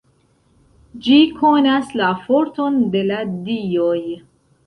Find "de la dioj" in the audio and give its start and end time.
2.95-3.93